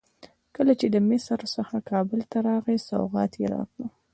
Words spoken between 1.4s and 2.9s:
څخه کابل ته راغی